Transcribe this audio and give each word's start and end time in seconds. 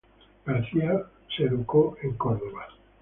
García 0.47 0.99
fue 1.37 1.45
educado 1.45 1.95
en 2.01 2.13
Córdoba. 2.15 2.67